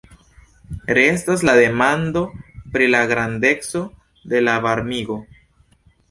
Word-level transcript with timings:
Restas 0.97 1.41
la 1.49 1.53
demando 1.57 2.23
pri 2.77 2.87
la 2.93 3.01
grandeco 3.11 3.83
de 4.33 4.41
la 4.47 4.55
varmigo. 4.65 5.19